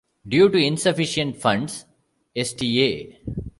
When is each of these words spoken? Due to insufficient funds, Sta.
Due 0.27 0.49
to 0.49 0.57
insufficient 0.57 1.37
funds, 1.37 1.85
Sta. 2.35 3.19